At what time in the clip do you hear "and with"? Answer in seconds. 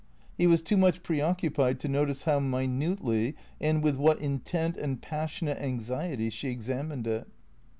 3.59-3.97